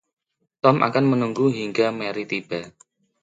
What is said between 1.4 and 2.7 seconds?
hingga Mary tiba.